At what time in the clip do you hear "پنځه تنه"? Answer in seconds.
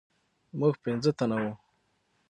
0.83-1.37